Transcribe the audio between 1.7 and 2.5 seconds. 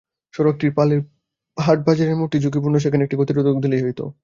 বাজারের মোড়টি